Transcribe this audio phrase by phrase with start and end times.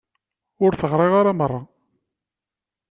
[0.65, 1.61] Ur t-ɣriɣ ara merra.